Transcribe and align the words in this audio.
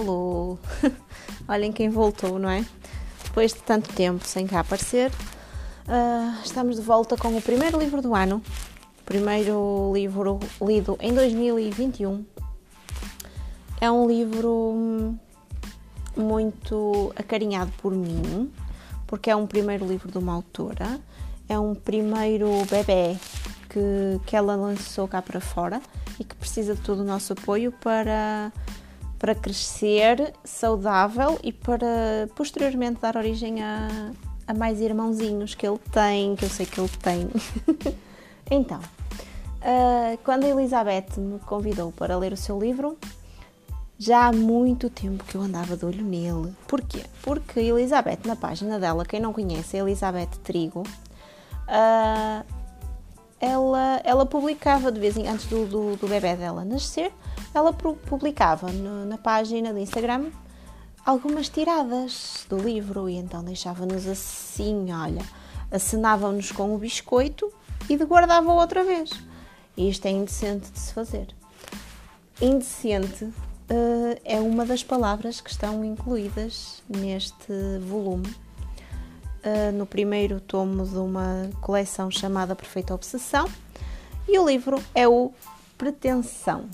Alô! 0.00 0.56
Olhem 1.46 1.70
quem 1.70 1.90
voltou, 1.90 2.38
não 2.38 2.48
é? 2.48 2.64
Depois 3.22 3.52
de 3.52 3.58
tanto 3.58 3.92
tempo 3.92 4.26
sem 4.26 4.46
cá 4.46 4.60
aparecer, 4.60 5.10
uh, 5.10 6.42
estamos 6.42 6.76
de 6.76 6.80
volta 6.80 7.18
com 7.18 7.36
o 7.36 7.42
primeiro 7.42 7.78
livro 7.78 8.00
do 8.00 8.14
ano, 8.14 8.42
primeiro 9.04 9.92
livro 9.92 10.40
lido 10.62 10.96
em 11.00 11.12
2021. 11.12 12.24
É 13.78 13.90
um 13.90 14.08
livro 14.08 15.14
muito 16.16 17.12
acarinhado 17.14 17.70
por 17.72 17.92
mim, 17.92 18.50
porque 19.06 19.28
é 19.28 19.36
um 19.36 19.46
primeiro 19.46 19.86
livro 19.86 20.10
de 20.10 20.16
uma 20.16 20.32
autora, 20.32 20.98
é 21.46 21.58
um 21.58 21.74
primeiro 21.74 22.48
bebê 22.70 23.18
que, 23.68 24.18
que 24.24 24.34
ela 24.34 24.56
lançou 24.56 25.06
cá 25.06 25.20
para 25.20 25.42
fora 25.42 25.78
e 26.18 26.24
que 26.24 26.34
precisa 26.36 26.74
de 26.74 26.80
todo 26.80 27.00
o 27.00 27.04
nosso 27.04 27.34
apoio 27.34 27.70
para, 27.70 28.50
para 29.20 29.34
crescer 29.34 30.32
saudável 30.42 31.38
e 31.44 31.52
para 31.52 32.26
posteriormente 32.34 33.02
dar 33.02 33.18
origem 33.18 33.62
a, 33.62 34.10
a 34.48 34.54
mais 34.54 34.80
irmãozinhos 34.80 35.54
que 35.54 35.66
ele 35.66 35.78
tem, 35.92 36.34
que 36.34 36.46
eu 36.46 36.48
sei 36.48 36.64
que 36.64 36.80
ele 36.80 36.88
tem. 36.88 37.28
então, 38.50 38.80
uh, 38.80 40.18
quando 40.24 40.44
a 40.44 40.48
Elizabeth 40.48 41.18
me 41.18 41.38
convidou 41.40 41.92
para 41.92 42.16
ler 42.16 42.32
o 42.32 42.36
seu 42.36 42.58
livro, 42.58 42.96
já 43.98 44.26
há 44.28 44.32
muito 44.32 44.88
tempo 44.88 45.22
que 45.24 45.34
eu 45.34 45.42
andava 45.42 45.76
de 45.76 45.84
olho 45.84 46.02
nele. 46.02 46.56
Porquê? 46.66 47.02
Porque 47.22 47.60
a 47.60 47.62
Elizabeth, 47.62 48.20
na 48.24 48.34
página 48.34 48.78
dela, 48.78 49.04
quem 49.04 49.20
não 49.20 49.34
conhece, 49.34 49.76
é 49.76 49.80
Elizabeth 49.80 50.30
Trigo, 50.42 50.80
uh, 50.80 52.44
ela, 53.38 54.00
ela 54.02 54.24
publicava 54.24 54.90
de 54.90 54.98
vez 54.98 55.18
em 55.18 55.28
antes 55.28 55.44
do, 55.44 55.66
do, 55.66 55.96
do 55.96 56.08
bebê 56.08 56.34
dela 56.36 56.64
nascer, 56.64 57.12
ela 57.54 57.72
publicava 57.72 58.70
no, 58.70 59.04
na 59.04 59.18
página 59.18 59.72
do 59.72 59.78
Instagram 59.78 60.30
algumas 61.04 61.48
tiradas 61.48 62.46
do 62.48 62.58
livro 62.58 63.08
e 63.08 63.16
então 63.16 63.42
deixava-nos 63.42 64.06
assim, 64.06 64.92
olha, 64.92 65.24
acenava-nos 65.70 66.52
com 66.52 66.74
o 66.74 66.78
biscoito 66.78 67.52
e 67.88 67.96
guardava 67.96 68.52
outra 68.52 68.84
vez. 68.84 69.10
E 69.76 69.88
isto 69.88 70.06
é 70.06 70.10
indecente 70.10 70.70
de 70.70 70.78
se 70.78 70.92
fazer. 70.92 71.28
Indecente 72.40 73.24
uh, 73.24 74.20
é 74.24 74.40
uma 74.40 74.64
das 74.64 74.82
palavras 74.82 75.40
que 75.40 75.50
estão 75.50 75.84
incluídas 75.84 76.82
neste 76.88 77.52
volume 77.80 78.28
uh, 79.44 79.72
no 79.72 79.86
primeiro 79.86 80.40
tomo 80.40 80.86
de 80.86 80.96
uma 80.96 81.50
coleção 81.60 82.10
chamada 82.10 82.54
Perfeita 82.54 82.94
Obsessão, 82.94 83.48
e 84.28 84.38
o 84.38 84.46
livro 84.46 84.82
é 84.94 85.08
o 85.08 85.32
Pretensão. 85.76 86.68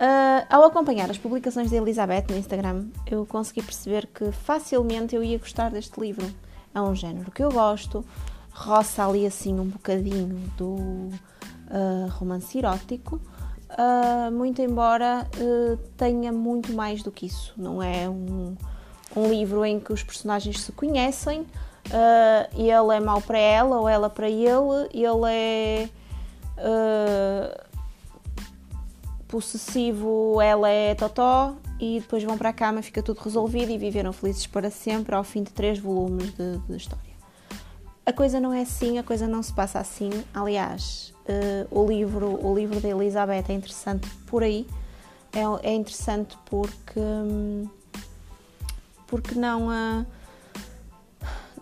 Uh, 0.00 0.46
ao 0.48 0.64
acompanhar 0.64 1.10
as 1.10 1.18
publicações 1.18 1.68
de 1.68 1.76
Elizabeth 1.76 2.24
no 2.30 2.38
Instagram, 2.38 2.86
eu 3.06 3.26
consegui 3.26 3.60
perceber 3.60 4.06
que 4.06 4.32
facilmente 4.32 5.14
eu 5.14 5.22
ia 5.22 5.36
gostar 5.36 5.70
deste 5.70 6.00
livro. 6.00 6.26
É 6.74 6.80
um 6.80 6.94
género 6.94 7.30
que 7.30 7.44
eu 7.44 7.52
gosto, 7.52 8.02
roça 8.50 9.06
ali 9.06 9.26
assim 9.26 9.60
um 9.60 9.66
bocadinho 9.66 10.38
do 10.56 10.70
uh, 10.70 12.08
romance 12.12 12.56
erótico, 12.56 13.20
uh, 13.72 14.32
muito 14.32 14.62
embora 14.62 15.28
tenha 15.98 16.32
muito 16.32 16.72
mais 16.72 17.02
do 17.02 17.12
que 17.12 17.26
isso. 17.26 17.52
Não 17.54 17.82
é 17.82 18.08
um, 18.08 18.56
um 19.14 19.28
livro 19.28 19.66
em 19.66 19.78
que 19.78 19.92
os 19.92 20.02
personagens 20.02 20.62
se 20.62 20.72
conhecem, 20.72 21.46
ele 22.54 22.94
é 22.96 23.00
mau 23.00 23.20
para 23.20 23.38
ela 23.38 23.78
ou 23.78 23.86
ela 23.86 24.08
para 24.08 24.30
ele, 24.30 24.88
ele 24.94 25.26
é 25.28 25.88
possessivo, 29.30 30.40
ela 30.40 30.68
é 30.68 30.94
totó 30.94 31.54
e 31.78 32.00
depois 32.00 32.22
vão 32.24 32.36
para 32.36 32.48
a 32.48 32.52
cama, 32.52 32.82
fica 32.82 33.02
tudo 33.02 33.20
resolvido 33.20 33.70
e 33.70 33.78
viveram 33.78 34.12
felizes 34.12 34.46
para 34.46 34.70
sempre 34.70 35.14
ao 35.14 35.22
fim 35.22 35.42
de 35.42 35.52
três 35.52 35.78
volumes 35.78 36.34
de, 36.34 36.58
de 36.58 36.76
história. 36.76 37.10
A 38.04 38.12
coisa 38.12 38.40
não 38.40 38.52
é 38.52 38.62
assim, 38.62 38.98
a 38.98 39.04
coisa 39.04 39.28
não 39.28 39.42
se 39.42 39.52
passa 39.52 39.78
assim. 39.78 40.10
Aliás, 40.34 41.14
uh, 41.20 41.80
o 41.80 41.86
livro, 41.86 42.44
o 42.44 42.54
livro 42.54 42.80
da 42.80 42.88
Elizabeth 42.88 43.44
é 43.48 43.52
interessante 43.52 44.08
por 44.26 44.42
aí. 44.42 44.66
É, 45.32 45.68
é 45.68 45.74
interessante 45.74 46.36
porque 46.46 47.00
porque 49.06 49.34
não, 49.34 49.68
uh, 49.68 50.06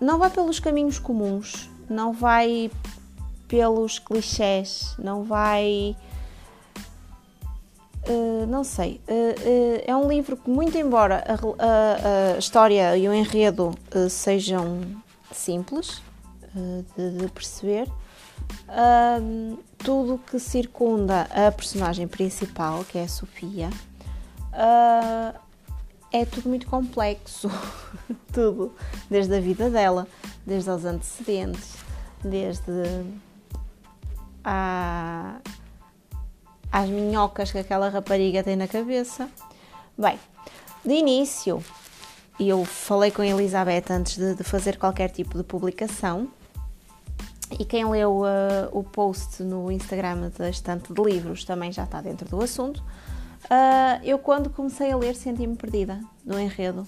não 0.01 0.19
vai 0.19 0.31
pelos 0.31 0.61
caminhos 0.61 0.99
comuns, 0.99 1.69
não 1.89 2.13
vai 2.13 2.71
pelos 3.47 3.99
clichés, 3.99 4.95
não 4.99 5.25
vai. 5.25 5.97
Uh, 8.09 8.47
não 8.47 8.65
sei. 8.65 9.01
Uh, 9.07 9.83
é 9.87 9.95
um 9.95 10.09
livro 10.09 10.37
que, 10.37 10.49
muito 10.49 10.79
embora 10.79 11.23
a, 11.27 11.35
a, 11.35 12.35
a 12.35 12.39
história 12.39 12.97
e 12.97 13.07
o 13.07 13.13
enredo 13.13 13.75
sejam 14.09 14.81
simples 15.31 16.03
de, 16.97 17.19
de, 17.19 17.29
perceber, 17.29 17.87
tudo 19.77 20.19
que 20.19 20.39
circunda 20.39 21.29
a 21.31 21.53
personagem 21.53 22.09
principal, 22.09 22.85
que 22.85 22.97
é 22.99 23.05
a 23.05 23.09
Sofia, 23.09 23.69
é 26.11 26.25
tudo 26.25 26.49
muito 26.49 26.67
complexo. 26.67 27.51
tudo. 28.33 28.75
Desde 29.11 29.37
a 29.37 29.41
vida 29.41 29.69
dela, 29.69 30.07
desde 30.47 30.71
os 30.71 30.85
antecedentes, 30.85 31.77
desde 32.23 32.73
a, 34.43 35.41
às 36.71 36.89
minhocas 36.89 37.51
que 37.51 37.59
aquela 37.59 37.89
rapariga 37.89 38.43
tem 38.43 38.57
na 38.57 38.69
cabeça. 38.69 39.29
Bem, 39.97 40.19
de 40.85 40.95
início, 40.95 41.63
eu 42.39 42.65
falei 42.65 43.11
com 43.11 43.23
a 43.23 43.27
Elizabeth 43.27 43.85
antes 43.91 44.17
de, 44.17 44.35
de 44.35 44.45
fazer 44.45 44.79
qualquer 44.79 45.11
tipo 45.11 45.37
de 45.37 45.45
publicação. 45.45 46.29
E 47.59 47.65
quem 47.65 47.89
leu 47.89 48.21
uh, 48.21 48.69
o 48.73 48.85
post 48.85 49.43
no 49.43 49.73
Instagram 49.73 50.31
da 50.37 50.51
estante 50.51 50.93
de 50.93 51.03
livros 51.03 51.45
também 51.45 51.73
já 51.73 51.85
está 51.85 52.01
dentro 52.01 52.29
do 52.29 52.43
assunto. 52.43 52.83
Uh, 53.45 54.05
eu, 54.05 54.19
quando 54.19 54.51
comecei 54.51 54.93
a 54.93 54.97
ler, 54.97 55.15
senti-me 55.15 55.57
perdida 55.57 56.01
no 56.25 56.39
enredo. 56.39 56.87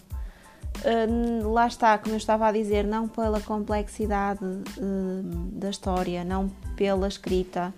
Uh, 0.84 1.48
lá 1.50 1.66
está, 1.66 1.96
como 1.98 2.14
eu 2.14 2.18
estava 2.18 2.46
a 2.46 2.52
dizer, 2.52 2.84
não 2.84 3.08
pela 3.08 3.40
complexidade 3.40 4.44
uh, 4.44 5.22
da 5.52 5.70
história, 5.70 6.22
não 6.24 6.48
pela 6.76 7.08
escrita, 7.08 7.72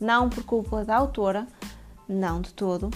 não 0.00 0.28
por 0.28 0.44
culpa 0.44 0.84
da 0.84 0.96
autora, 0.96 1.46
não 2.08 2.40
de 2.40 2.52
todo, 2.52 2.90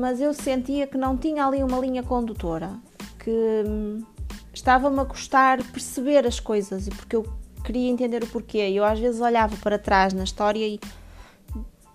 mas 0.00 0.20
eu 0.20 0.32
sentia 0.32 0.86
que 0.86 0.96
não 0.96 1.16
tinha 1.16 1.44
ali 1.46 1.62
uma 1.62 1.78
linha 1.78 2.02
condutora, 2.02 2.78
que 3.18 3.64
um, 3.66 4.02
estava-me 4.52 5.00
a 5.00 5.04
custar 5.04 5.62
perceber 5.64 6.26
as 6.26 6.40
coisas 6.40 6.86
e 6.86 6.90
porque 6.90 7.16
eu 7.16 7.26
queria 7.64 7.90
entender 7.90 8.22
o 8.22 8.26
porquê. 8.26 8.58
Eu 8.58 8.84
às 8.84 8.98
vezes 8.98 9.20
olhava 9.20 9.56
para 9.56 9.78
trás 9.78 10.12
na 10.12 10.24
história 10.24 10.66
e 10.66 10.80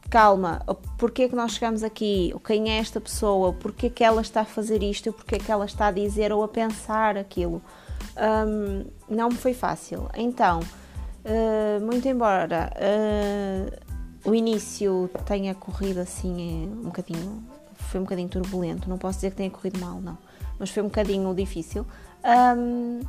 calma, 0.09 0.61
porquê 0.97 1.23
é 1.23 1.29
que 1.29 1.35
nós 1.35 1.53
chegamos 1.53 1.83
aqui, 1.83 2.33
quem 2.45 2.71
é 2.71 2.77
esta 2.77 3.01
pessoa, 3.01 3.53
porquê 3.53 3.87
é 3.87 3.89
que 3.89 4.03
ela 4.03 4.21
está 4.21 4.41
a 4.41 4.45
fazer 4.45 4.83
isto, 4.83 5.11
porquê 5.11 5.35
é 5.35 5.39
que 5.39 5.51
ela 5.51 5.65
está 5.65 5.87
a 5.87 5.91
dizer 5.91 6.31
ou 6.31 6.43
a 6.43 6.47
pensar 6.47 7.17
aquilo. 7.17 7.61
Um, 8.15 8.85
não 9.09 9.29
me 9.29 9.35
foi 9.35 9.53
fácil. 9.53 10.07
Então, 10.15 10.59
uh, 10.59 11.83
muito 11.83 12.07
embora 12.07 12.71
uh, 12.75 13.84
o 14.25 14.34
início 14.34 15.09
tenha 15.25 15.53
corrido 15.53 16.00
assim 16.00 16.68
um 16.68 16.86
bocadinho, 16.86 17.44
foi 17.75 18.00
um 18.00 18.03
bocadinho 18.03 18.28
turbulento, 18.28 18.90
não 18.90 18.97
posso 18.97 19.19
dizer 19.19 19.31
que 19.31 19.38
tenha 19.38 19.50
corrido 19.50 19.80
mal, 19.80 20.02
não, 20.02 20.18
mas 20.59 20.72
foi 20.72 20.81
um 20.81 20.88
bocadinho 20.88 21.34
difícil. 21.34 21.86
Um, 22.58 23.02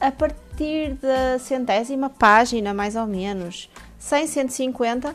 a 0.00 0.12
partir 0.12 0.94
da 0.94 1.38
centésima 1.38 2.10
página, 2.10 2.74
mais 2.74 2.94
ou 2.94 3.06
menos, 3.06 3.70
100, 3.98 4.26
150, 4.26 5.10
uh, 5.10 5.14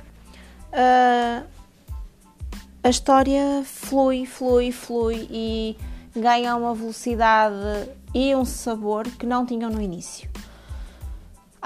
a 2.83 2.89
história 2.89 3.61
flui, 3.65 4.25
flui, 4.25 4.71
flui 4.71 5.27
e 5.29 5.77
ganha 6.15 6.55
uma 6.55 6.73
velocidade 6.73 7.89
e 8.13 8.33
um 8.35 8.45
sabor 8.45 9.05
que 9.07 9.25
não 9.25 9.45
tinham 9.45 9.69
no 9.69 9.81
início. 9.81 10.29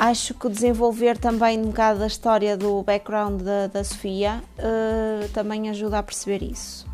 Acho 0.03 0.33
que 0.33 0.49
desenvolver 0.49 1.17
também 1.17 1.57
um 1.57 1.67
bocado 1.67 1.99
da 1.99 2.07
história 2.07 2.57
do 2.57 2.83
background 2.83 3.41
da, 3.41 3.67
da 3.67 3.85
Sofia 3.85 4.43
uh, 4.59 5.29
também 5.29 5.69
ajuda 5.69 5.99
a 5.99 6.03
perceber 6.03 6.43
isso. 6.43 6.85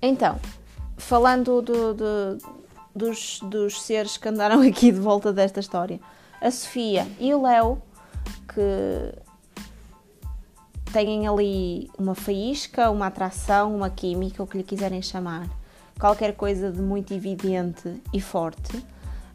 Então, 0.00 0.38
falando 0.96 1.60
do, 1.60 1.92
do, 1.92 2.38
dos, 2.94 3.40
dos 3.40 3.82
seres 3.82 4.16
que 4.16 4.28
andaram 4.28 4.60
aqui 4.62 4.92
de 4.92 5.00
volta 5.00 5.32
desta 5.32 5.58
história, 5.58 5.98
a 6.40 6.52
Sofia 6.52 7.04
e 7.18 7.34
o 7.34 7.42
Léo, 7.42 7.82
que 8.54 9.18
têm 10.92 11.26
ali 11.26 11.90
uma 11.98 12.14
faísca, 12.14 12.92
uma 12.92 13.08
atração, 13.08 13.74
uma 13.74 13.90
química, 13.90 14.40
o 14.40 14.46
que 14.46 14.58
lhe 14.58 14.62
quiserem 14.62 15.02
chamar, 15.02 15.48
qualquer 15.98 16.36
coisa 16.36 16.70
de 16.70 16.80
muito 16.80 17.12
evidente 17.12 18.00
e 18.12 18.20
forte. 18.20 18.86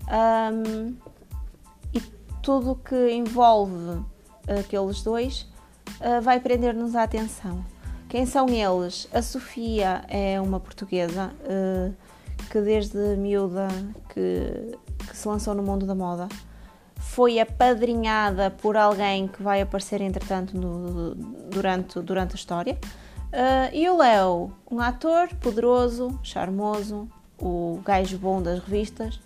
Um, 0.10 1.09
tudo 2.50 2.72
o 2.72 2.75
que 2.75 3.12
envolve 3.12 4.04
aqueles 4.60 5.04
dois 5.04 5.42
uh, 6.01 6.19
vai 6.19 6.40
prender-nos 6.40 6.96
a 6.96 7.04
atenção. 7.04 7.63
Quem 8.10 8.25
são 8.25 8.48
eles? 8.50 9.07
A 9.13 9.22
Sofia 9.22 10.04
é 10.07 10.42
uma 10.42 10.60
portuguesa 10.60 11.31
uh, 11.44 11.94
que 12.50 12.60
desde 12.60 12.98
miúda 13.18 13.68
que, 14.12 14.75
que, 15.07 15.16
se 15.16 15.28
lançou 15.28 15.54
no 15.54 15.62
mundo 15.62 15.86
da 15.86 15.94
moda 15.94 16.28
foi 16.96 17.40
apadrinhada 17.40 18.50
por 18.50 18.75
alguém 18.75 19.28
que 19.28 19.44
vai 19.44 19.62
aparecer 19.62 20.02
entretanto 20.02 20.57
no, 20.57 21.13
durante, 21.52 22.00
durante 22.00 22.31
a 22.31 22.36
história. 22.36 22.80
Uh, 23.25 23.69
e 23.72 23.88
o 23.88 23.95
Léo, 23.95 24.52
um 24.72 24.80
ator 24.80 25.30
poderoso, 25.36 26.19
charmoso, 26.24 27.07
o 27.40 27.80
gajo 27.86 28.18
bom 28.18 28.42
das 28.42 28.57
revistas, 28.57 29.18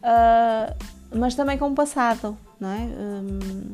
uh, 0.00 0.74
mas 1.14 1.34
também 1.34 1.58
com 1.58 1.66
um 1.66 1.74
passado, 1.74 2.38
não 2.60 2.68
é? 2.68 2.80
Um, 2.80 3.72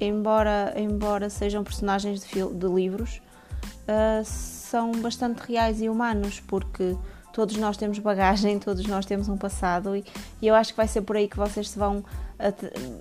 embora, 0.00 0.74
embora 0.76 1.30
sejam 1.30 1.62
personagens 1.64 2.20
de, 2.26 2.44
de 2.46 2.66
livros, 2.66 3.20
uh, 3.88 4.24
são 4.24 4.92
bastante 4.92 5.40
reais 5.40 5.80
e 5.80 5.88
humanos, 5.88 6.40
porque 6.40 6.96
todos 7.32 7.56
nós 7.56 7.76
temos 7.76 7.98
bagagem, 7.98 8.58
todos 8.60 8.86
nós 8.86 9.06
temos 9.06 9.28
um 9.28 9.36
passado, 9.36 9.96
e, 9.96 10.04
e 10.40 10.46
eu 10.46 10.54
acho 10.54 10.72
que 10.72 10.76
vai 10.76 10.88
ser 10.88 11.02
por 11.02 11.16
aí 11.16 11.28
que 11.28 11.36
vocês 11.36 11.70
se 11.70 11.78
vão 11.78 12.04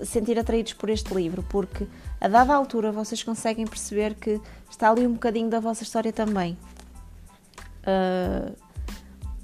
sentir 0.05 0.37
atraídos 0.37 0.73
por 0.73 0.89
este 0.89 1.13
livro, 1.13 1.43
porque 1.49 1.87
a 2.21 2.27
dada 2.27 2.53
altura 2.53 2.91
vocês 2.91 3.23
conseguem 3.23 3.65
perceber 3.65 4.13
que 4.13 4.39
está 4.69 4.89
ali 4.89 5.05
um 5.07 5.13
bocadinho 5.13 5.49
da 5.49 5.59
vossa 5.59 5.83
história 5.83 6.13
também. 6.13 6.57
Uh, 7.81 8.55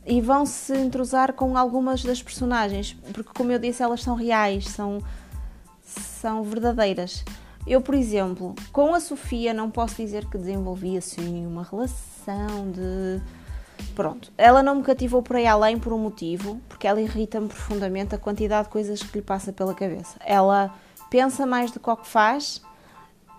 e 0.10 0.20
vão 0.20 0.44
se 0.44 0.76
entrosar 0.76 1.34
com 1.34 1.56
algumas 1.56 2.04
das 2.04 2.22
personagens, 2.22 2.98
porque, 3.14 3.30
como 3.32 3.52
eu 3.52 3.60
disse, 3.60 3.84
elas 3.84 4.02
são 4.02 4.16
reais, 4.16 4.68
são, 4.68 5.04
são 5.84 6.42
verdadeiras. 6.42 7.24
Eu, 7.68 7.80
por 7.80 7.94
exemplo, 7.94 8.56
com 8.74 8.96
a 8.96 9.00
Sofia 9.00 9.54
não 9.54 9.70
posso 9.70 9.98
dizer 9.98 10.26
que 10.26 10.38
desenvolvi 10.38 10.98
assim 10.98 11.46
uma 11.46 11.62
relação 11.64 12.72
de. 12.72 13.22
Pronto, 13.96 14.32
ela 14.36 14.64
não 14.64 14.76
me 14.76 14.84
cativou 14.84 15.22
por 15.22 15.36
aí 15.36 15.46
além 15.46 15.78
por 15.78 15.94
um 15.94 16.00
motivo, 16.00 16.60
porque 16.68 16.88
ela 16.88 17.00
irrita-me 17.00 17.48
profundamente 17.48 18.16
a 18.16 18.18
quantidade 18.18 18.64
de 18.64 18.72
coisas 18.72 19.04
que 19.04 19.20
lhe 19.20 19.24
passa 19.24 19.54
pela 19.54 19.76
cabeça. 19.76 20.18
Ela 20.26 20.74
pensa 21.12 21.46
mais 21.46 21.72
do 21.72 21.80
que 21.80 21.90
o 21.90 21.96
que 21.96 22.08
faz, 22.08 22.58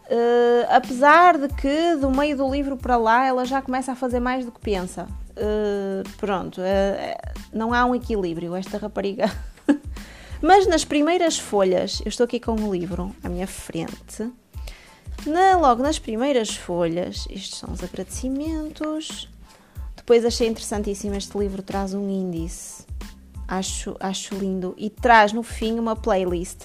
uh, 0.07 0.67
apesar 0.71 1.37
de 1.37 1.49
que 1.49 1.97
do 1.97 2.11
meio 2.11 2.37
do 2.37 2.49
livro 2.49 2.77
para 2.77 2.97
lá 2.97 3.27
ela 3.27 3.45
já 3.45 3.61
começa 3.61 3.93
a 3.93 3.97
fazer 3.97 4.21
mais 4.21 4.45
do 4.45 4.53
que 4.53 4.61
pensa. 4.61 5.09
Uh, 5.41 6.09
pronto, 6.19 6.61
uh, 6.61 7.33
não 7.53 7.73
há 7.73 7.85
um 7.85 7.95
equilíbrio. 7.95 8.55
Esta 8.55 8.77
rapariga 8.77 9.31
Mas 10.43 10.67
nas 10.67 10.85
primeiras 10.85 11.39
folhas, 11.39 12.01
eu 12.03 12.09
estou 12.09 12.25
aqui 12.25 12.41
com 12.41 12.55
o 12.55 12.73
livro 12.73 13.15
à 13.23 13.29
minha 13.29 13.47
frente. 13.47 14.31
Na, 15.27 15.57
logo 15.57 15.83
nas 15.83 15.99
primeiras 15.99 16.57
folhas, 16.57 17.27
estes 17.29 17.59
são 17.59 17.73
os 17.73 17.83
agradecimentos. 17.83 19.29
Depois 19.95 20.25
achei 20.25 20.49
interessantíssimo 20.49 21.15
este 21.15 21.37
livro, 21.37 21.63
traz 21.63 21.93
um 21.93 22.09
índice. 22.09 22.87
Acho, 23.47 23.97
acho 24.01 24.35
lindo. 24.35 24.75
E 24.79 24.89
traz 24.89 25.33
no 25.35 25.43
fim 25.43 25.79
uma 25.79 25.95
playlist 25.95 26.63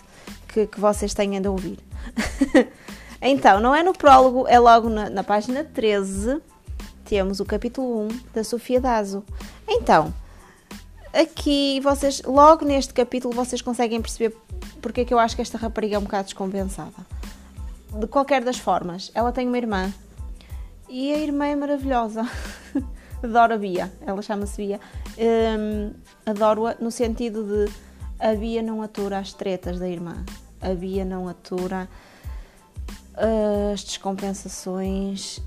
que, 0.48 0.68
que 0.68 0.80
vocês 0.80 1.14
tenham 1.14 1.42
de 1.42 1.50
ouvir. 1.50 1.80
então, 3.22 3.60
não 3.60 3.76
é 3.76 3.84
no 3.84 3.92
prólogo, 3.92 4.48
é 4.48 4.58
logo 4.58 4.88
na, 4.88 5.10
na 5.10 5.24
página 5.24 5.66
13. 5.66 6.42
Temos 7.06 7.40
o 7.40 7.46
capítulo 7.46 8.08
1 8.08 8.08
da 8.34 8.44
Sofia 8.44 8.82
Dazo. 8.82 9.24
Então, 9.68 10.14
aqui 11.14 11.80
vocês, 11.82 12.22
logo 12.24 12.66
neste 12.66 12.94
capítulo, 12.94 13.34
vocês 13.34 13.62
conseguem 13.62 14.02
perceber 14.02 14.36
porque 14.82 15.02
é 15.02 15.06
que 15.06 15.14
eu 15.14 15.20
acho 15.20 15.36
que 15.36 15.42
esta 15.42 15.58
rapariga 15.58 15.96
é 15.96 16.00
um 16.00 16.04
bocado 16.04 16.26
descompensada. 16.26 16.94
De 17.94 18.08
qualquer 18.08 18.44
das 18.44 18.58
formas, 18.58 19.12
ela 19.14 19.32
tem 19.32 19.48
uma 19.48 19.58
irmã 19.58 19.94
e 20.90 21.14
a 21.14 21.18
irmã 21.18 21.46
é 21.46 21.56
maravilhosa. 21.56 22.28
Adoro 23.24 23.54
a 23.54 23.58
Bia, 23.58 23.94
ela 24.06 24.22
chama-se 24.22 24.58
Bia. 24.58 24.80
Um, 25.18 25.94
Adoro-a 26.26 26.76
no 26.80 26.92
sentido 26.92 27.44
de 27.44 27.72
a 28.20 28.34
Bia 28.34 28.62
não 28.62 28.82
atura 28.82 29.20
as 29.20 29.32
tretas 29.32 29.80
da 29.80 29.88
irmã, 29.88 30.24
a 30.62 30.74
Bia 30.74 31.06
não 31.06 31.28
atura 31.28 31.88
as 33.72 33.84
descompensações, 33.84 35.40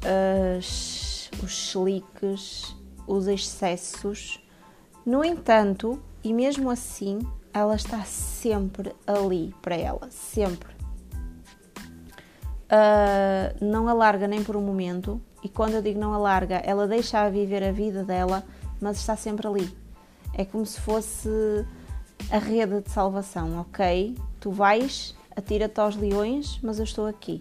as, 0.56 1.17
os 1.42 1.70
slicks, 1.70 2.74
os 3.06 3.26
excessos 3.26 4.40
no 5.08 5.24
entanto, 5.24 5.98
e 6.22 6.34
mesmo 6.34 6.68
assim, 6.68 7.20
ela 7.54 7.74
está 7.74 8.04
sempre 8.04 8.94
ali 9.06 9.54
para 9.62 9.74
ela, 9.74 10.10
sempre. 10.10 10.68
Uh, 12.66 13.64
não 13.64 13.88
alarga 13.88 14.28
nem 14.28 14.44
por 14.44 14.54
um 14.54 14.60
momento, 14.60 15.18
e 15.42 15.48
quando 15.48 15.72
eu 15.72 15.80
digo 15.80 15.98
não 15.98 16.12
alarga, 16.12 16.56
ela 16.56 16.86
deixa-a 16.86 17.30
viver 17.30 17.64
a 17.64 17.72
vida 17.72 18.04
dela, 18.04 18.44
mas 18.78 18.98
está 18.98 19.16
sempre 19.16 19.46
ali. 19.46 19.74
É 20.34 20.44
como 20.44 20.66
se 20.66 20.78
fosse 20.78 21.30
a 22.30 22.36
rede 22.36 22.82
de 22.82 22.90
salvação, 22.90 23.60
ok? 23.60 24.14
Tu 24.38 24.50
vais, 24.50 25.16
atira-te 25.34 25.80
aos 25.80 25.96
leões, 25.96 26.60
mas 26.62 26.78
eu 26.78 26.84
estou 26.84 27.06
aqui. 27.06 27.40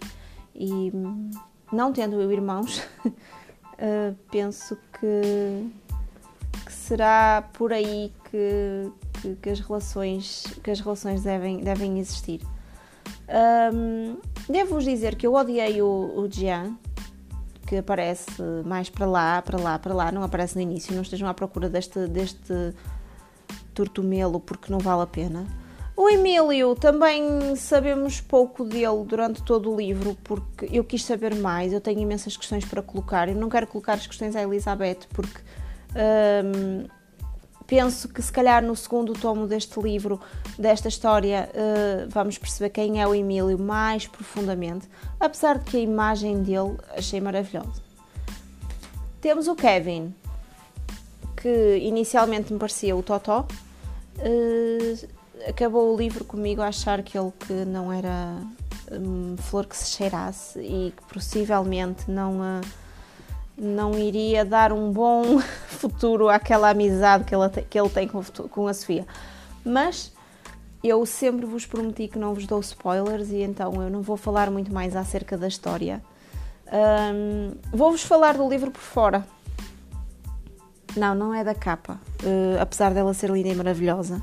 E 0.54 0.90
não 1.70 1.92
tendo 1.92 2.18
eu 2.18 2.32
irmãos, 2.32 2.82
uh, 3.78 4.14
penso 4.30 4.76
que 4.98 5.70
que 6.68 6.72
será 6.72 7.48
por 7.54 7.72
aí 7.72 8.12
que, 8.30 8.92
que, 9.20 9.34
que, 9.36 9.50
as 9.50 9.60
relações, 9.60 10.44
que 10.62 10.70
as 10.70 10.80
relações 10.80 11.22
devem, 11.22 11.58
devem 11.58 11.98
existir. 11.98 12.42
Um, 13.72 14.18
Devo-vos 14.48 14.84
dizer 14.84 15.16
que 15.16 15.26
eu 15.26 15.34
odiei 15.34 15.80
o, 15.80 15.86
o 15.86 16.30
Jian, 16.30 16.76
que 17.66 17.76
aparece 17.76 18.30
mais 18.64 18.88
para 18.88 19.06
lá, 19.06 19.42
para 19.42 19.58
lá, 19.58 19.78
para 19.78 19.94
lá, 19.94 20.12
não 20.12 20.22
aparece 20.22 20.56
no 20.56 20.62
início, 20.62 20.94
não 20.94 21.02
estejam 21.02 21.28
à 21.28 21.34
procura 21.34 21.68
deste, 21.68 22.06
deste 22.06 22.74
tortomelo 23.74 24.40
porque 24.40 24.72
não 24.72 24.78
vale 24.78 25.02
a 25.02 25.06
pena. 25.06 25.46
O 25.98 26.08
Emílio 26.08 26.76
também 26.76 27.56
sabemos 27.56 28.20
pouco 28.20 28.62
dele 28.62 29.04
durante 29.04 29.42
todo 29.42 29.72
o 29.72 29.76
livro 29.76 30.16
porque 30.22 30.68
eu 30.70 30.84
quis 30.84 31.04
saber 31.04 31.34
mais, 31.34 31.72
eu 31.72 31.80
tenho 31.80 31.98
imensas 31.98 32.36
questões 32.36 32.64
para 32.64 32.80
colocar, 32.80 33.28
eu 33.28 33.34
não 33.34 33.48
quero 33.48 33.66
colocar 33.66 33.94
as 33.94 34.06
questões 34.06 34.36
à 34.36 34.42
Elizabeth 34.42 35.08
porque 35.12 35.40
um, 36.46 36.86
penso 37.66 38.08
que 38.10 38.22
se 38.22 38.30
calhar 38.30 38.62
no 38.62 38.76
segundo 38.76 39.12
tomo 39.12 39.48
deste 39.48 39.80
livro, 39.80 40.20
desta 40.56 40.86
história, 40.86 41.50
uh, 41.52 42.08
vamos 42.08 42.38
perceber 42.38 42.70
quem 42.70 43.02
é 43.02 43.06
o 43.08 43.12
Emílio 43.12 43.58
mais 43.58 44.06
profundamente, 44.06 44.88
apesar 45.18 45.58
de 45.58 45.64
que 45.64 45.78
a 45.78 45.80
imagem 45.80 46.44
dele 46.44 46.76
achei 46.96 47.20
maravilhosa. 47.20 47.82
Temos 49.20 49.48
o 49.48 49.56
Kevin, 49.56 50.14
que 51.36 51.78
inicialmente 51.78 52.52
me 52.52 52.58
parecia 52.60 52.94
o 52.94 53.02
Totó, 53.02 53.48
uh, 54.18 55.17
acabou 55.46 55.94
o 55.94 55.96
livro 55.96 56.24
comigo 56.24 56.62
a 56.62 56.68
achar 56.68 57.02
que 57.02 57.18
ele 57.18 57.32
que 57.38 57.52
não 57.52 57.92
era 57.92 58.36
um, 58.90 59.36
flor 59.36 59.66
que 59.66 59.76
se 59.76 59.90
cheirasse 59.90 60.58
e 60.60 60.92
que 60.96 61.14
possivelmente 61.14 62.10
não. 62.10 62.40
Uh, 62.40 62.88
não 63.60 63.98
iria 63.98 64.44
dar 64.44 64.72
um 64.72 64.92
bom 64.92 65.40
futuro 65.66 66.28
àquela 66.28 66.70
amizade 66.70 67.24
que 67.24 67.34
ele, 67.34 67.48
que 67.68 67.78
ele 67.78 67.88
tem 67.88 68.06
com, 68.06 68.22
com 68.22 68.68
a 68.68 68.72
Sofia. 68.72 69.04
Mas 69.64 70.12
eu 70.82 71.04
sempre 71.04 71.44
vos 71.44 71.66
prometi 71.66 72.06
que 72.06 72.18
não 72.18 72.34
vos 72.34 72.46
dou 72.46 72.60
spoilers 72.60 73.30
e 73.30 73.42
então 73.42 73.82
eu 73.82 73.90
não 73.90 74.00
vou 74.00 74.16
falar 74.16 74.48
muito 74.50 74.72
mais 74.72 74.94
acerca 74.94 75.36
da 75.36 75.48
história. 75.48 76.02
Um, 76.72 77.54
Vou-vos 77.72 78.02
falar 78.02 78.36
do 78.36 78.48
livro 78.48 78.70
por 78.70 78.80
fora. 78.80 79.26
Não, 80.96 81.14
não 81.14 81.34
é 81.34 81.42
da 81.42 81.54
capa, 81.54 82.00
uh, 82.22 82.60
apesar 82.60 82.94
dela 82.94 83.12
ser 83.12 83.30
linda 83.30 83.48
e 83.48 83.54
maravilhosa. 83.54 84.22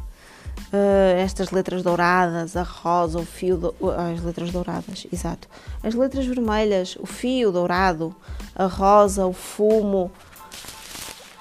Uh, 0.75 1.21
estas 1.21 1.51
letras 1.51 1.81
douradas, 1.81 2.57
a 2.57 2.63
rosa, 2.63 3.17
o 3.17 3.25
fio. 3.25 3.55
Do... 3.55 3.75
as 3.91 4.21
letras 4.21 4.51
douradas, 4.51 5.07
exato. 5.11 5.47
As 5.81 5.95
letras 5.95 6.25
vermelhas, 6.25 6.97
o 6.99 7.05
fio 7.05 7.49
dourado, 7.49 8.13
a 8.53 8.65
rosa, 8.65 9.25
o 9.25 9.31
fumo. 9.31 10.11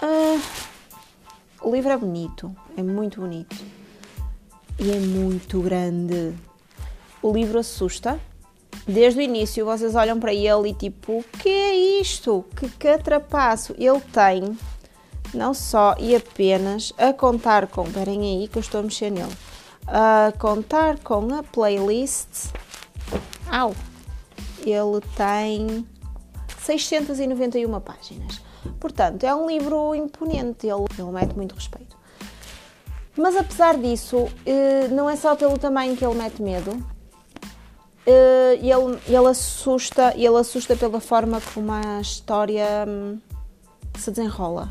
Uh, 0.00 0.40
o 1.62 1.74
livro 1.74 1.90
é 1.90 1.96
bonito, 1.96 2.54
é 2.76 2.82
muito 2.82 3.22
bonito. 3.22 3.56
E 4.78 4.92
é 4.92 5.00
muito 5.00 5.60
grande. 5.60 6.32
O 7.20 7.32
livro 7.32 7.58
assusta. 7.58 8.20
Desde 8.86 9.18
o 9.18 9.22
início 9.22 9.64
vocês 9.64 9.96
olham 9.96 10.20
para 10.20 10.32
ele 10.32 10.68
e 10.68 10.74
tipo, 10.74 11.18
o 11.18 11.24
que 11.24 11.48
é 11.48 12.00
isto? 12.00 12.44
Que 12.54 12.68
catrapaço! 12.68 13.74
Ele 13.78 14.00
tem 14.12 14.56
não 15.34 15.52
só 15.52 15.94
e 15.98 16.14
apenas 16.14 16.92
a 16.96 17.12
contar 17.12 17.66
com, 17.66 17.84
esperem 17.84 18.22
aí 18.22 18.48
que 18.48 18.58
eu 18.58 18.60
estou 18.60 18.80
a 18.80 18.82
mexer 18.82 19.10
nele, 19.10 19.32
a 19.86 20.32
contar 20.38 20.98
com 20.98 21.34
a 21.34 21.42
playlist, 21.42 22.50
au, 23.50 23.74
ele 24.64 25.00
tem 25.16 25.86
691 26.60 27.80
páginas. 27.80 28.40
Portanto, 28.80 29.24
é 29.24 29.34
um 29.34 29.46
livro 29.46 29.94
imponente, 29.94 30.66
ele, 30.66 30.84
ele 30.98 31.10
mete 31.10 31.34
muito 31.34 31.54
respeito. 31.54 31.96
Mas 33.16 33.36
apesar 33.36 33.76
disso, 33.76 34.28
eh, 34.44 34.88
não 34.88 35.08
é 35.08 35.16
só 35.16 35.36
pelo 35.36 35.58
tamanho 35.58 35.96
que 35.96 36.04
ele 36.04 36.14
mete 36.14 36.42
medo, 36.42 36.70
uh, 36.72 38.54
ele, 38.54 38.98
ele, 39.06 39.26
assusta, 39.28 40.14
ele 40.16 40.36
assusta 40.36 40.76
pela 40.76 41.00
forma 41.00 41.40
como 41.52 41.72
a 41.72 42.00
história 42.00 42.66
um, 42.86 43.18
se 43.98 44.10
desenrola. 44.10 44.70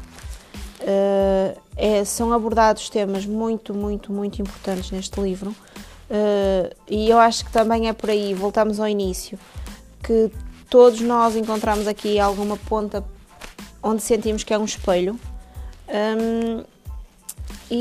Uh, 0.81 1.57
é, 1.77 2.03
são 2.03 2.33
abordados 2.33 2.89
temas 2.89 3.25
muito, 3.25 3.73
muito, 3.73 4.11
muito 4.11 4.41
importantes 4.41 4.91
neste 4.91 5.19
livro 5.21 5.51
uh, 5.51 6.75
e 6.89 7.09
eu 7.09 7.17
acho 7.17 7.45
que 7.45 7.51
também 7.51 7.87
é 7.87 7.93
por 7.93 8.09
aí, 8.09 8.33
voltamos 8.33 8.79
ao 8.79 8.87
início, 8.87 9.39
que 10.03 10.29
todos 10.69 10.99
nós 10.99 11.35
encontramos 11.35 11.87
aqui 11.87 12.19
alguma 12.19 12.57
ponta 12.57 13.03
onde 13.81 14.01
sentimos 14.01 14.43
que 14.43 14.53
é 14.53 14.57
um 14.57 14.65
espelho. 14.65 15.19
Um, 15.87 16.63
e, 17.69 17.75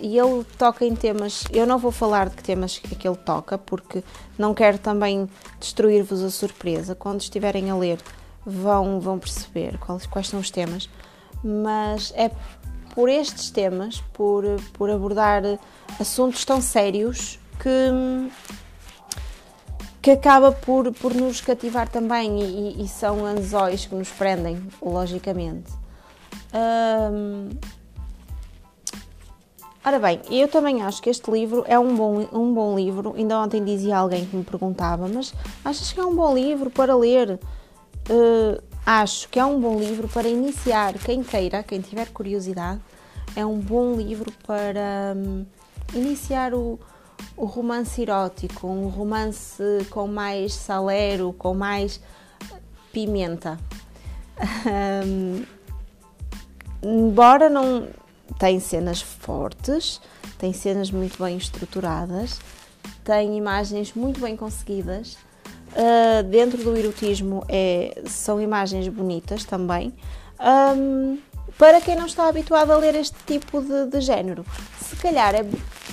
e, 0.00 0.08
e, 0.08 0.18
ele 0.18 0.44
toca 0.58 0.84
em 0.84 0.94
temas. 0.94 1.44
Eu 1.52 1.66
não 1.66 1.78
vou 1.78 1.90
falar 1.90 2.28
de 2.28 2.36
que 2.36 2.42
temas 2.42 2.80
é 2.90 2.94
que 2.94 3.08
ele 3.08 3.16
toca, 3.16 3.58
porque 3.58 4.02
não 4.38 4.54
quero 4.54 4.78
também 4.78 5.28
destruir-vos 5.58 6.22
a 6.22 6.30
surpresa. 6.30 6.94
Quando 6.94 7.20
estiverem 7.20 7.70
a 7.70 7.76
ler, 7.76 7.98
vão, 8.44 9.00
vão 9.00 9.18
perceber 9.18 9.78
quais, 9.78 10.06
quais 10.06 10.28
são 10.28 10.38
os 10.38 10.50
temas. 10.50 10.88
Mas 11.42 12.12
é 12.16 12.30
por 12.94 13.08
estes 13.08 13.50
temas, 13.50 14.00
por, 14.12 14.44
por 14.72 14.90
abordar 14.90 15.42
assuntos 16.00 16.44
tão 16.44 16.60
sérios, 16.60 17.38
que, 17.58 18.30
que 20.00 20.10
acaba 20.10 20.52
por, 20.52 20.92
por 20.92 21.14
nos 21.14 21.40
cativar 21.40 21.88
também. 21.88 22.40
E, 22.40 22.82
e 22.82 22.88
são 22.88 23.24
anzóis 23.24 23.86
que 23.86 23.94
nos 23.94 24.08
prendem, 24.10 24.62
logicamente. 24.82 25.72
Um, 26.54 27.50
Ora 29.86 30.00
bem, 30.00 30.20
eu 30.28 30.48
também 30.48 30.82
acho 30.82 31.00
que 31.00 31.08
este 31.08 31.30
livro 31.30 31.64
é 31.68 31.78
um 31.78 31.94
bom, 31.94 32.26
um 32.32 32.52
bom 32.52 32.74
livro. 32.74 33.14
Ainda 33.16 33.38
ontem 33.38 33.62
dizia 33.62 33.98
alguém 33.98 34.26
que 34.26 34.34
me 34.34 34.42
perguntava, 34.42 35.06
mas 35.06 35.32
achas 35.64 35.92
que 35.92 36.00
é 36.00 36.04
um 36.04 36.12
bom 36.12 36.34
livro 36.34 36.70
para 36.70 36.96
ler? 36.96 37.38
Uh, 38.10 38.60
acho 38.86 39.28
que 39.28 39.40
é 39.40 39.44
um 39.44 39.60
bom 39.60 39.76
livro 39.78 40.06
para 40.06 40.28
iniciar. 40.28 40.94
Quem 40.94 41.24
queira, 41.24 41.64
quem 41.64 41.80
tiver 41.80 42.08
curiosidade, 42.10 42.80
é 43.34 43.44
um 43.44 43.58
bom 43.58 43.96
livro 43.96 44.32
para 44.46 45.14
um, 45.16 45.44
iniciar 45.92 46.54
o, 46.54 46.78
o 47.36 47.44
romance 47.44 48.00
erótico, 48.00 48.68
um 48.68 48.86
romance 48.86 49.62
com 49.90 50.06
mais 50.06 50.54
salero, 50.54 51.32
com 51.32 51.52
mais 51.52 52.00
pimenta. 52.92 53.58
Um, 55.04 55.44
embora 56.82 57.50
não 57.50 57.88
tem 58.38 58.60
cenas 58.60 59.00
fortes, 59.02 60.00
tem 60.38 60.52
cenas 60.52 60.90
muito 60.90 61.22
bem 61.22 61.36
estruturadas, 61.36 62.38
tem 63.02 63.36
imagens 63.36 63.94
muito 63.94 64.20
bem 64.20 64.36
conseguidas. 64.36 65.16
Uh, 65.76 66.22
dentro 66.22 66.56
do 66.64 66.74
erotismo 66.74 67.44
é, 67.48 68.02
são 68.06 68.40
imagens 68.40 68.88
bonitas 68.88 69.44
também. 69.44 69.92
Um, 70.40 71.18
para 71.58 71.80
quem 71.80 71.94
não 71.94 72.06
está 72.06 72.28
habituado 72.28 72.70
a 72.70 72.76
ler 72.76 72.94
este 72.94 73.16
tipo 73.26 73.60
de, 73.60 73.86
de 73.86 74.00
género, 74.00 74.44
se 74.80 74.96
calhar 74.96 75.34
é, 75.34 75.44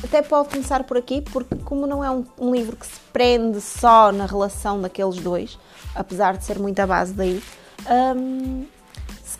até 0.03 0.21
pode 0.21 0.49
começar 0.49 0.83
por 0.85 0.97
aqui, 0.97 1.21
porque 1.21 1.55
como 1.57 1.85
não 1.85 2.03
é 2.03 2.09
um, 2.09 2.25
um, 2.39 2.53
livro 2.53 2.75
que 2.77 2.85
se 2.85 2.99
prende 3.11 3.59
só 3.59 4.11
na 4.11 4.25
relação 4.25 4.81
daqueles 4.81 5.17
dois, 5.17 5.59
apesar 5.95 6.37
de 6.37 6.45
ser 6.45 6.59
muito 6.59 6.79
à 6.79 6.87
base 6.87 7.13
daí, 7.13 7.41
um, 8.15 8.65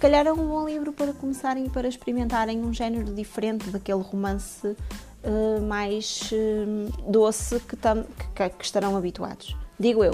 calhar 0.04 0.28
é 0.28 0.34
um 0.34 0.50
bom 0.50 0.68
livro 0.68 0.92
para 0.92 1.14
começarem 1.14 1.68
e 1.68 1.70
para 1.70 1.88
experimentarem 1.88 2.60
um 2.60 2.74
género 2.74 3.14
diferente 3.14 3.70
daquele 3.70 4.02
romance 4.02 4.68
uh, 4.68 5.62
mais 5.66 6.30
uh, 6.34 7.10
doce 7.10 7.58
que, 7.62 7.78
que, 7.78 8.50
que, 8.50 8.66
estarão 8.66 8.98
habituados. 8.98 9.56
Digo 9.80 10.04
eu. 10.04 10.14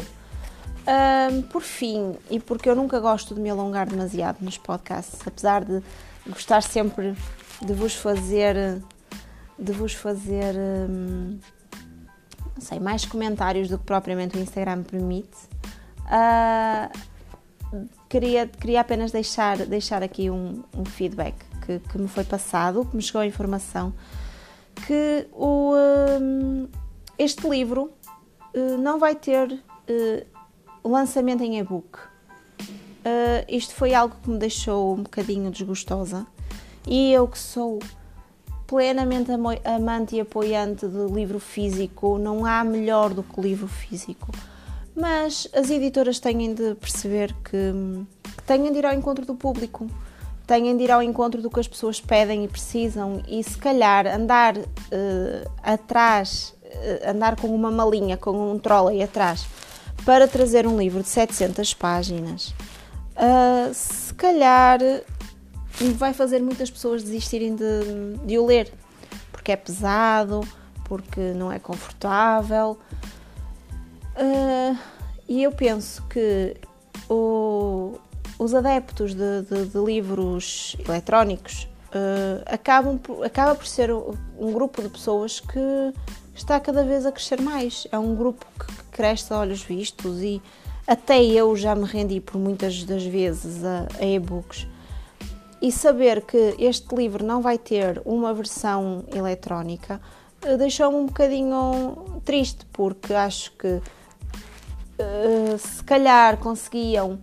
Uh, 0.90 1.44
por 1.44 1.62
fim, 1.62 2.16
e 2.32 2.40
porque 2.40 2.68
eu 2.68 2.76
nunca 2.76 3.00
gosto 3.00 3.36
de 3.36 3.40
me 3.40 3.50
alongar 3.50 3.88
demasiado 3.88 4.38
nos 4.42 4.58
podcasts, 4.58 5.20
apesar 5.24 5.64
de 5.64 5.84
gostar 6.28 6.64
sempre 6.64 7.16
de 7.62 7.74
vos 7.74 7.94
fazer 7.94 8.82
de 9.60 9.72
vos 9.72 9.94
fazer 9.94 10.56
hum, 10.58 11.38
não 12.56 12.62
sei, 12.62 12.80
mais 12.80 13.06
comentários 13.06 13.70
do 13.70 13.78
que 13.78 13.86
propriamente 13.86 14.38
o 14.38 14.42
Instagram 14.42 14.84
permite. 14.84 15.38
Uh, 16.06 16.92
queria, 18.10 18.48
queria 18.48 18.82
apenas 18.82 19.12
deixar, 19.12 19.58
deixar 19.58 20.04
aqui 20.04 20.30
um, 20.30 20.64
um 20.76 20.84
feedback 20.84 21.36
que, 21.66 21.80
que, 21.80 21.98
me 21.98 22.08
foi 22.08 22.24
passado, 22.24 22.86
que 22.86 22.96
me 22.96 23.02
chegou 23.02 23.22
a 23.22 23.26
informação, 23.26 23.94
que 24.88 25.28
o, 25.34 25.74
um, 26.20 26.68
este 27.18 27.48
livro 27.48 27.92
uh, 28.56 28.78
não 28.78 29.00
vai 29.00 29.16
ter 29.16 29.52
uh, 29.54 30.39
lançamento 30.84 31.44
em 31.44 31.60
e-book. 31.60 32.00
Uh, 32.00 33.46
isto 33.48 33.74
foi 33.74 33.94
algo 33.94 34.16
que 34.22 34.30
me 34.30 34.38
deixou 34.38 34.94
um 34.94 35.04
bocadinho 35.04 35.50
desgostosa 35.50 36.28
e 36.88 37.12
eu 37.14 37.28
que 37.28 37.40
sou 37.40 37.80
plenamente 38.68 39.32
amante 39.64 40.16
e 40.16 40.20
apoiante 40.20 40.86
do 40.86 41.08
livro 41.08 41.40
físico, 41.40 42.18
não 42.18 42.46
há 42.46 42.64
melhor 42.64 43.14
do 43.14 43.24
que 43.24 43.42
livro 43.42 43.68
físico 43.68 44.30
mas 45.00 45.48
as 45.54 45.70
editoras 45.70 46.20
têm 46.20 46.54
de 46.54 46.76
perceber 46.76 47.34
que, 47.44 47.74
que 48.36 48.44
têm 48.44 48.72
de 48.72 48.78
ir 48.78 48.86
ao 48.86 48.94
encontro 48.94 49.26
do 49.26 49.34
público, 49.34 49.88
têm 50.46 50.76
de 50.76 50.84
ir 50.84 50.92
ao 50.92 51.02
encontro 51.02 51.42
do 51.42 51.50
que 51.50 51.60
as 51.60 51.68
pessoas 51.68 52.02
pedem 52.02 52.44
e 52.44 52.48
precisam 52.48 53.24
e 53.28 53.42
se 53.42 53.58
calhar 53.58 54.06
andar 54.06 54.58
uh, 54.58 55.52
atrás, 55.64 56.54
uh, 56.64 57.10
andar 57.10 57.38
com 57.38 57.48
uma 57.48 57.72
malinha, 57.72 58.18
com 58.18 58.52
um 58.52 58.60
trolley 58.60 59.02
atrás 59.02 59.48
para 60.06 60.28
trazer 60.28 60.66
um 60.68 60.78
livro 60.78 61.02
de 61.02 61.10
700 61.10 61.74
páginas, 61.74 62.54
uh, 63.16 63.74
se 63.74 64.14
calhar 64.14 64.80
vai 65.96 66.14
fazer 66.14 66.42
muitas 66.42 66.70
pessoas 66.70 67.04
desistirem 67.04 67.56
de, 67.56 68.18
de 68.26 68.38
o 68.38 68.46
ler, 68.46 68.72
porque 69.32 69.52
é 69.52 69.56
pesado, 69.56 70.42
porque 70.86 71.34
não 71.34 71.52
é 71.52 71.60
confortável. 71.60 72.78
Uh, 74.16 74.78
e 75.28 75.44
eu 75.44 75.52
penso 75.52 76.04
que 76.10 76.58
o, 77.10 78.00
os 78.38 78.54
adeptos 78.54 79.14
de, 79.14 79.42
de, 79.44 79.66
de 79.66 79.78
livros 79.78 80.76
eletrónicos 80.88 81.70
uh, 81.90 82.44
acabam 82.46 83.00
acaba 83.24 83.56
por 83.56 83.68
ser 83.68 83.92
um 83.94 84.52
grupo 84.52 84.82
de 84.82 84.90
pessoas 84.90 85.40
que 85.40 85.94
está 86.36 86.60
cada 86.60 86.84
vez 86.84 87.06
a 87.06 87.12
crescer 87.12 87.42
mais. 87.42 87.88
É 87.92 88.00
um 88.00 88.16
grupo 88.16 88.46
que 88.60 88.79
cresce 89.00 89.34
a 89.34 89.38
olhos 89.38 89.64
vistos 89.64 90.22
e 90.22 90.42
até 90.86 91.24
eu 91.24 91.56
já 91.56 91.74
me 91.74 91.86
rendi 91.86 92.20
por 92.20 92.38
muitas 92.38 92.84
das 92.84 93.06
vezes 93.06 93.64
a, 93.64 93.88
a 93.98 94.06
e-books. 94.06 94.68
E 95.62 95.72
saber 95.72 96.22
que 96.24 96.54
este 96.60 96.94
livro 96.94 97.24
não 97.24 97.42
vai 97.42 97.58
ter 97.58 98.02
uma 98.04 98.34
versão 98.34 99.06
eletrónica 99.16 100.02
uh, 100.46 100.58
deixou-me 100.58 100.98
um 100.98 101.06
bocadinho 101.06 102.20
triste, 102.26 102.66
porque 102.74 103.14
acho 103.14 103.54
que 103.54 103.82
eh, 104.98 105.58
se 105.58 105.82
calhar 105.86 106.36
conseguiam, 106.36 107.20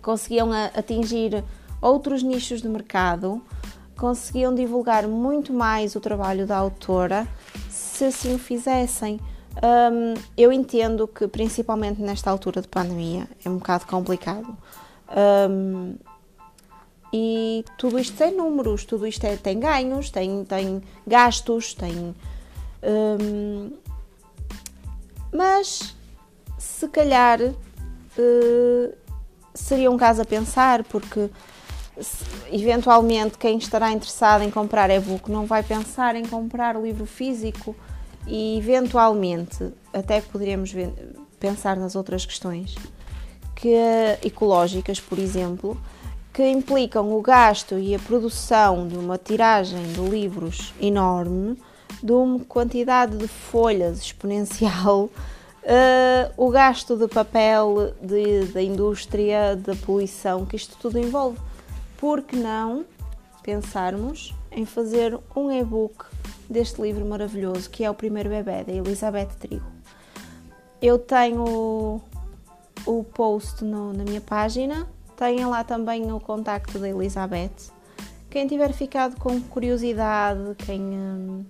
conseguiam 0.00 0.52
atingir 0.52 1.42
outros 1.82 2.22
nichos 2.22 2.62
de 2.62 2.68
mercado, 2.68 3.42
conseguiam 3.96 4.54
divulgar 4.54 5.08
muito 5.08 5.52
mais 5.52 5.96
o 5.96 6.00
trabalho 6.00 6.46
da 6.46 6.56
autora 6.56 7.26
se 7.68 8.04
assim 8.04 8.32
o 8.32 8.38
fizessem. 8.38 9.18
Um, 9.62 10.14
eu 10.36 10.52
entendo 10.52 11.08
que, 11.08 11.26
principalmente 11.26 12.00
nesta 12.02 12.30
altura 12.30 12.60
de 12.60 12.68
pandemia, 12.68 13.26
é 13.44 13.48
um 13.48 13.56
bocado 13.56 13.86
complicado. 13.86 14.56
Um, 15.50 15.94
e 17.12 17.64
tudo 17.78 17.98
isto 17.98 18.16
tem 18.16 18.36
números, 18.36 18.84
tudo 18.84 19.06
isto 19.06 19.24
é, 19.24 19.36
tem 19.36 19.58
ganhos, 19.58 20.10
tem, 20.10 20.44
tem 20.44 20.82
gastos, 21.06 21.72
tem. 21.72 22.14
Um, 22.82 23.72
mas 25.32 25.96
se 26.58 26.88
calhar 26.88 27.40
uh, 27.40 28.94
seria 29.54 29.90
um 29.90 29.96
caso 29.96 30.20
a 30.20 30.24
pensar, 30.24 30.84
porque 30.84 31.30
se, 31.98 32.24
eventualmente 32.52 33.38
quem 33.38 33.56
estará 33.56 33.90
interessado 33.92 34.42
em 34.42 34.50
comprar 34.50 34.90
e-book 34.90 35.30
não 35.30 35.46
vai 35.46 35.62
pensar 35.62 36.14
em 36.14 36.26
comprar 36.26 36.76
o 36.76 36.82
livro 36.82 37.06
físico 37.06 37.74
e 38.26 38.58
eventualmente 38.58 39.72
até 39.92 40.20
poderíamos 40.20 40.72
pensar 41.38 41.76
nas 41.76 41.94
outras 41.94 42.26
questões 42.26 42.74
que 43.54 43.74
ecológicas, 44.22 45.00
por 45.00 45.18
exemplo, 45.18 45.80
que 46.32 46.46
implicam 46.46 47.16
o 47.16 47.22
gasto 47.22 47.78
e 47.78 47.94
a 47.94 47.98
produção 47.98 48.86
de 48.86 48.96
uma 48.96 49.16
tiragem 49.16 49.82
de 49.92 50.00
livros 50.00 50.74
enorme, 50.80 51.58
de 52.02 52.12
uma 52.12 52.40
quantidade 52.40 53.16
de 53.16 53.26
folhas 53.26 54.00
exponencial 54.00 55.10
Uh, 55.66 56.30
o 56.38 56.48
gasto 56.48 56.96
de 56.96 57.08
papel, 57.08 57.92
de, 58.00 58.44
da 58.52 58.62
indústria, 58.62 59.56
da 59.56 59.74
poluição 59.74 60.46
que 60.46 60.54
isto 60.54 60.76
tudo 60.80 60.96
envolve. 60.96 61.38
Por 61.98 62.22
que 62.22 62.36
não 62.36 62.84
pensarmos 63.42 64.32
em 64.56 64.64
fazer 64.64 65.18
um 65.36 65.52
e-book 65.52 66.04
deste 66.50 66.80
livro 66.80 67.04
maravilhoso 67.04 67.70
que 67.70 67.84
é 67.84 67.90
o 67.90 67.94
primeiro 67.94 68.28
bebê 68.28 68.64
da 68.64 68.72
Elizabeth 68.72 69.30
Trigo? 69.38 69.76
eu 70.80 70.98
tenho 70.98 72.00
o, 72.86 73.04
post 73.04 73.64
no, 73.64 73.92
na 73.92 74.04
minha 74.04 74.20
página, 74.20 74.86
tenho 75.16 75.50
lá 75.50 75.64
também 75.64 76.12
o 76.12 76.20
contacto 76.20 76.78
da 76.78 76.88
Elizabeth. 76.88 77.72
Quem 78.30 78.46
tiver 78.46 78.72
ficado 78.72 79.18
com 79.18 79.40
curiosidade, 79.40 80.54
quem, 80.58 80.80
hum, 80.80 81.44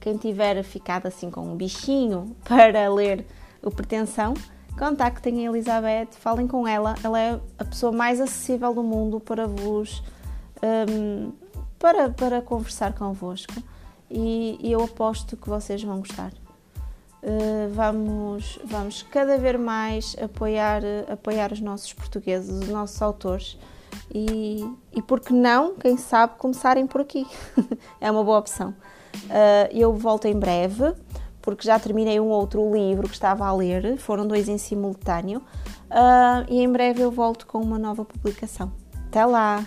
quem 0.00 0.16
tiver 0.16 0.62
ficado 0.62 1.06
assim 1.06 1.30
com 1.30 1.42
um 1.42 1.56
bichinho 1.56 2.34
para 2.44 2.88
ler 2.92 3.26
o 3.62 3.70
Pretensão, 3.70 4.34
contactem 4.78 5.46
a 5.46 5.50
Elizabeth, 5.50 6.12
falem 6.12 6.46
com 6.46 6.66
ela. 6.66 6.94
Ela 7.04 7.20
é 7.20 7.40
a 7.58 7.64
pessoa 7.64 7.92
mais 7.92 8.20
acessível 8.20 8.72
do 8.72 8.82
mundo 8.82 9.20
para 9.20 9.46
vos 9.46 10.02
um, 10.62 11.32
para, 11.80 12.10
para 12.10 12.42
conversar 12.42 12.92
convosco 12.92 13.54
e, 14.08 14.58
e 14.60 14.70
eu 14.70 14.84
aposto 14.84 15.36
que 15.36 15.48
vocês 15.48 15.82
vão 15.82 15.98
gostar. 15.98 16.32
Uh, 17.22 17.68
vamos, 17.72 18.58
vamos 18.64 19.02
cada 19.02 19.36
vez 19.36 19.58
mais 19.58 20.16
apoiar, 20.22 20.82
apoiar 21.10 21.52
os 21.52 21.60
nossos 21.60 21.92
portugueses, 21.92 22.50
os 22.50 22.68
nossos 22.68 23.00
autores 23.02 23.58
e, 24.14 24.64
e 24.92 25.02
por 25.02 25.20
que 25.20 25.32
não, 25.32 25.74
quem 25.74 25.96
sabe, 25.96 26.34
começarem 26.38 26.86
por 26.86 27.00
aqui. 27.00 27.26
é 28.00 28.10
uma 28.10 28.22
boa 28.22 28.38
opção. 28.38 28.70
Uh, 29.26 29.68
eu 29.72 29.92
volto 29.94 30.26
em 30.26 30.38
breve, 30.38 30.94
porque 31.40 31.66
já 31.66 31.78
terminei 31.78 32.20
um 32.20 32.28
outro 32.28 32.72
livro 32.72 33.08
que 33.08 33.14
estava 33.14 33.46
a 33.46 33.52
ler, 33.52 33.96
foram 33.98 34.26
dois 34.26 34.48
em 34.48 34.58
simultâneo, 34.58 35.40
uh, 35.90 36.44
e 36.48 36.60
em 36.60 36.70
breve 36.70 37.02
eu 37.02 37.10
volto 37.10 37.46
com 37.46 37.58
uma 37.58 37.78
nova 37.78 38.04
publicação. 38.04 38.70
Até 39.08 39.24
lá! 39.24 39.64